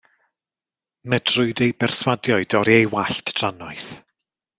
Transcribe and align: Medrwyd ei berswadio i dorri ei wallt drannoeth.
Medrwyd 1.13 1.61
ei 1.65 1.75
berswadio 1.83 2.39
i 2.45 2.47
dorri 2.53 2.75
ei 2.79 2.89
wallt 2.95 3.33
drannoeth. 3.37 3.93